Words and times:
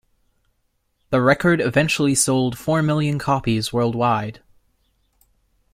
The 1.11 1.21
record 1.21 1.61
eventually 1.61 2.15
sold 2.15 2.57
four 2.57 2.81
million 2.81 3.19
copies 3.19 3.71
worldwide. 3.71 4.41